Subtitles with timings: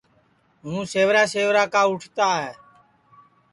[0.63, 2.51] ہوں سیورا سیورا کا اُٹھتا ہے